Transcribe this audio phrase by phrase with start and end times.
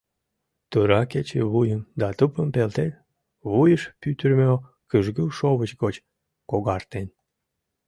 [0.71, 2.91] Тура кече вуйым да тупым пелтен,
[3.51, 4.47] вуйыш пӱтырымӧ
[4.89, 5.95] кӱжгӱ шовыч гоч
[6.49, 7.07] когартен.